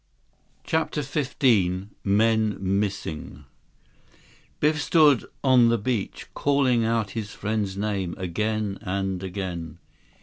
117 0.65 0.65
CHAPTER 1.83 1.87
XV 1.93 1.95
Men 2.03 2.57
Missing 2.59 3.45
Biff 4.59 4.81
stood 4.81 5.25
on 5.43 5.69
the 5.69 5.77
beach 5.77 6.25
calling 6.33 6.83
out 6.83 7.11
his 7.11 7.33
friend's 7.35 7.77
name 7.77 8.15
again 8.17 8.79
and 8.81 9.21
again. 9.21 9.77